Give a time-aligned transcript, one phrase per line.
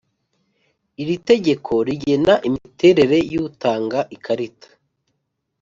[1.01, 4.67] iri tegeko rigena imiterere y utanga ikarita